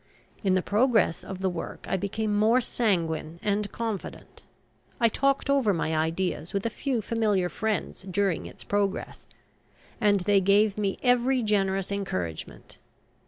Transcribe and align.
In 0.43 0.55
the 0.55 0.63
progress 0.63 1.23
of 1.23 1.41
the 1.41 1.47
work 1.51 1.85
I 1.87 1.95
became 1.95 2.35
more 2.35 2.59
sanguine 2.59 3.39
and 3.43 3.71
confident. 3.71 4.41
I 4.99 5.09
talked 5.09 5.47
over 5.47 5.75
my 5.75 5.95
ideas 5.95 6.53
with 6.53 6.65
a 6.65 6.71
few 6.71 7.03
familiar 7.03 7.49
friends 7.49 8.01
during 8.09 8.47
its 8.47 8.63
progress, 8.63 9.27
and 10.01 10.21
they 10.21 10.41
gave 10.41 10.75
me 10.75 10.97
every 11.03 11.43
generous 11.43 11.91
encouragement. 11.91 12.79